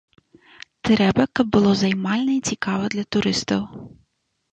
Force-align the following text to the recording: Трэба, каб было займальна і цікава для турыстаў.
Трэба, 0.87 1.23
каб 1.39 1.47
было 1.55 1.73
займальна 1.81 2.31
і 2.37 2.41
цікава 2.53 2.89
для 2.95 3.05
турыстаў. 3.17 3.61